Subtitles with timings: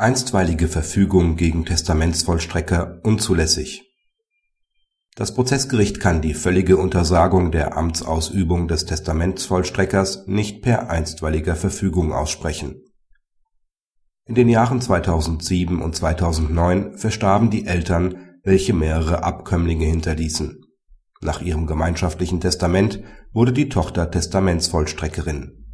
[0.00, 3.82] Einstweilige Verfügung gegen Testamentsvollstrecker unzulässig
[5.14, 12.80] Das Prozessgericht kann die völlige Untersagung der Amtsausübung des Testamentsvollstreckers nicht per einstweiliger Verfügung aussprechen.
[14.24, 20.64] In den Jahren 2007 und 2009 verstarben die Eltern, welche mehrere Abkömmlinge hinterließen.
[21.20, 23.02] Nach ihrem gemeinschaftlichen Testament
[23.34, 25.66] wurde die Tochter Testamentsvollstreckerin.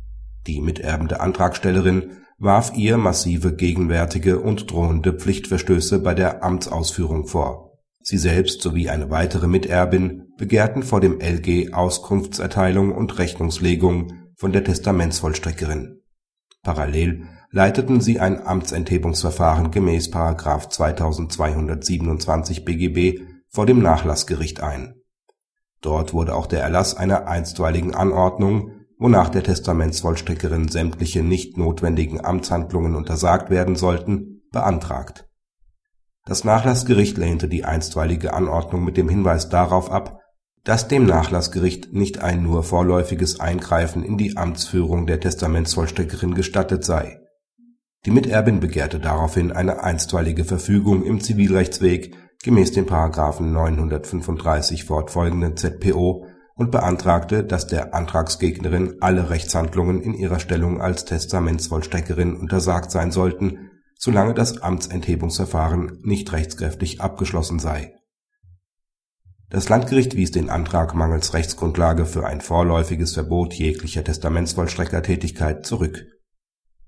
[0.49, 7.73] Die miterbende Antragstellerin warf ihr massive gegenwärtige und drohende Pflichtverstöße bei der Amtsausführung vor.
[8.03, 14.63] Sie selbst sowie eine weitere Miterbin begehrten vor dem LG Auskunftserteilung und Rechnungslegung von der
[14.65, 16.03] Testamentsvollstreckerin.
[16.63, 20.11] Parallel leiteten sie ein Amtsenthebungsverfahren gemäß§
[20.69, 24.95] 2227 BGB vor dem Nachlassgericht ein.
[25.81, 32.95] Dort wurde auch der Erlass einer einstweiligen Anordnung wonach der Testamentsvollstreckerin sämtliche nicht notwendigen Amtshandlungen
[32.95, 35.29] untersagt werden sollten, beantragt.
[36.25, 40.21] Das Nachlassgericht lehnte die einstweilige Anordnung mit dem Hinweis darauf ab,
[40.65, 47.21] dass dem Nachlassgericht nicht ein nur vorläufiges Eingreifen in die Amtsführung der Testamentsvollstreckerin gestattet sei.
[48.05, 52.87] Die Miterbin begehrte daraufhin eine einstweilige Verfügung im Zivilrechtsweg gemäß den§
[53.43, 62.35] 935 fortfolgenden ZPO und beantragte, dass der Antragsgegnerin alle Rechtshandlungen in ihrer Stellung als Testamentsvollstreckerin
[62.35, 67.95] untersagt sein sollten, solange das Amtsenthebungsverfahren nicht rechtskräftig abgeschlossen sei.
[69.51, 76.07] Das Landgericht wies den Antrag mangels Rechtsgrundlage für ein vorläufiges Verbot jeglicher Testamentsvollstreckertätigkeit zurück.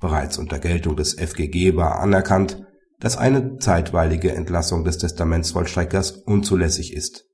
[0.00, 2.64] Bereits unter Geltung des FGG war anerkannt,
[3.00, 7.27] dass eine zeitweilige Entlassung des Testamentsvollstreckers unzulässig ist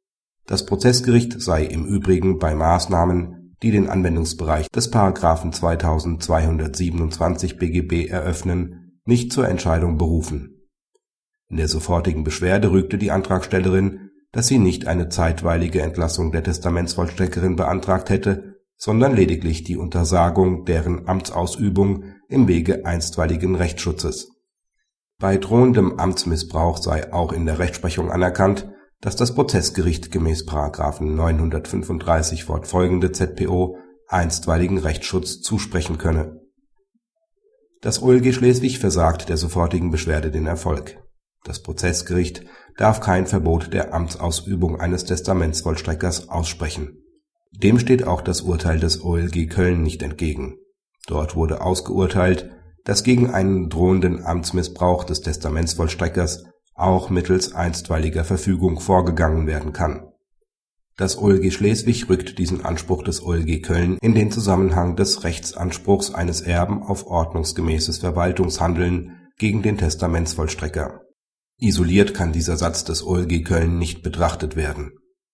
[0.47, 4.93] das Prozessgericht sei im Übrigen bei Maßnahmen, die den Anwendungsbereich des§
[5.53, 10.69] 2227 BGB eröffnen, nicht zur Entscheidung berufen.
[11.49, 17.57] In der sofortigen Beschwerde rügte die Antragstellerin, dass sie nicht eine zeitweilige Entlassung der Testamentsvollstreckerin
[17.57, 24.31] beantragt hätte, sondern lediglich die Untersagung deren Amtsausübung im Wege einstweiligen Rechtsschutzes.
[25.19, 28.69] Bei drohendem Amtsmissbrauch sei auch in der Rechtsprechung anerkannt
[29.01, 30.47] dass das Prozessgericht gemäß§
[31.03, 33.77] 935 fortfolgende ZPO
[34.09, 36.41] einstweiligen Rechtsschutz zusprechen könne.
[37.81, 40.99] Das OLG Schleswig versagt der sofortigen Beschwerde den Erfolg.
[41.45, 42.43] Das Prozessgericht
[42.79, 47.03] darf kein Verbot der Amtsausübung eines Testamentsvollstreckers aussprechen.
[47.53, 50.57] Dem steht auch das Urteil des OLG Köln nicht entgegen.
[51.07, 52.51] Dort wurde ausgeurteilt,
[52.85, 56.45] dass gegen einen drohenden Amtsmissbrauch des Testamentsvollstreckers
[56.75, 60.09] auch mittels einstweiliger Verfügung vorgegangen werden kann.
[60.97, 66.41] Das OLG Schleswig rückt diesen Anspruch des OLG Köln in den Zusammenhang des Rechtsanspruchs eines
[66.41, 71.01] Erben auf ordnungsgemäßes Verwaltungshandeln gegen den Testamentsvollstrecker.
[71.59, 74.93] Isoliert kann dieser Satz des OLG Köln nicht betrachtet werden.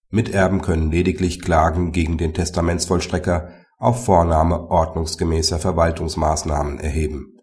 [0.09, 7.40] Miterben können lediglich Klagen gegen den Testamentsvollstrecker auf Vornahme ordnungsgemäßer Verwaltungsmaßnahmen erheben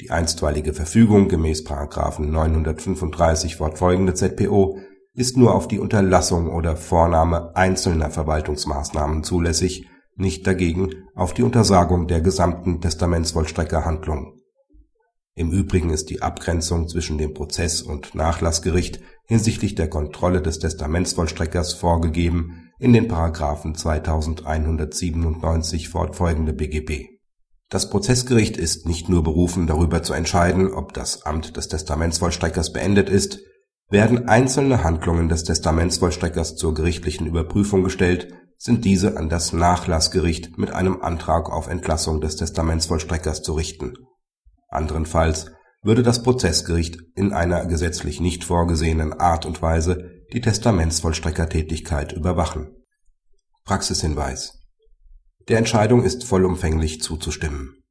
[0.00, 1.64] die einstweilige Verfügung gemäß§
[2.20, 4.78] 935 fortfolgende ZPO
[5.14, 12.08] ist nur auf die Unterlassung oder Vornahme einzelner Verwaltungsmaßnahmen zulässig, nicht dagegen auf die Untersagung
[12.08, 14.40] der gesamten Testamentsvollstreckerhandlung.
[15.36, 21.74] Im Übrigen ist die Abgrenzung zwischen dem Prozess und Nachlassgericht hinsichtlich der Kontrolle des Testamentsvollstreckers
[21.74, 23.08] vorgegeben in den§
[23.74, 27.13] 2197 fortfolgende BGB
[27.74, 33.08] das Prozessgericht ist nicht nur berufen, darüber zu entscheiden, ob das Amt des Testamentsvollstreckers beendet
[33.08, 33.40] ist,
[33.90, 40.70] werden einzelne Handlungen des Testamentsvollstreckers zur gerichtlichen Überprüfung gestellt, sind diese an das Nachlassgericht mit
[40.70, 43.94] einem Antrag auf Entlassung des Testamentsvollstreckers zu richten.
[44.68, 45.50] Anderenfalls
[45.82, 52.68] würde das Prozessgericht in einer gesetzlich nicht vorgesehenen Art und Weise die Testamentsvollstreckertätigkeit überwachen.
[53.64, 54.63] Praxishinweis
[55.48, 57.82] der Entscheidung ist vollumfänglich zuzustimmen.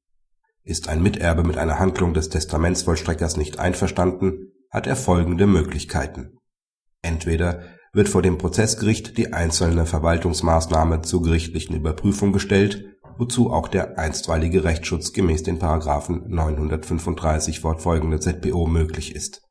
[0.64, 6.38] Ist ein Miterbe mit einer Handlung des Testamentsvollstreckers nicht einverstanden, hat er folgende Möglichkeiten:
[7.02, 7.62] Entweder
[7.92, 12.86] wird vor dem Prozessgericht die einzelne Verwaltungsmaßnahme zur gerichtlichen Überprüfung gestellt,
[13.18, 15.60] wozu auch der einstweilige Rechtsschutz gemäß den§
[16.28, 19.44] 935 fortfolgende ZPO möglich ist.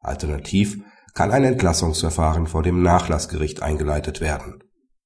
[0.00, 0.78] Alternativ
[1.14, 4.62] kann ein Entlassungsverfahren vor dem Nachlassgericht eingeleitet werden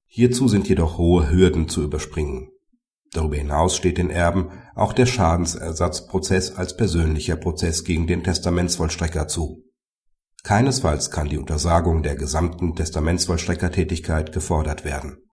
[0.09, 2.51] Hierzu sind jedoch hohe Hürden zu überspringen.
[3.13, 9.65] Darüber hinaus steht den Erben auch der Schadensersatzprozess als persönlicher Prozess gegen den Testamentsvollstrecker zu.
[10.43, 15.19] Keinesfalls kann die Untersagung der gesamten Testamentsvollstreckertätigkeit gefordert werden